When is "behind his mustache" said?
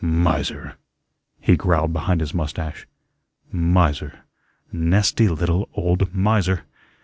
1.93-2.87